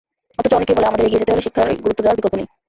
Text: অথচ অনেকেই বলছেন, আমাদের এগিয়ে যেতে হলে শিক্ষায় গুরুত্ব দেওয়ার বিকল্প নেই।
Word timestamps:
অথচ 0.39 0.51
অনেকেই 0.57 0.73
বলছেন, 0.75 0.89
আমাদের 0.91 1.05
এগিয়ে 1.07 1.21
যেতে 1.21 1.33
হলে 1.33 1.45
শিক্ষায় 1.45 1.81
গুরুত্ব 1.83 1.99
দেওয়ার 2.03 2.17
বিকল্প 2.17 2.33
নেই। 2.39 2.47